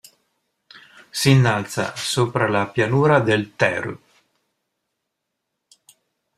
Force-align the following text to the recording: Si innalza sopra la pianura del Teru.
Si 1.11 1.29
innalza 1.29 1.95
sopra 1.95 2.47
la 2.47 2.67
pianura 2.67 3.19
del 3.19 3.55
Teru. 3.55 3.99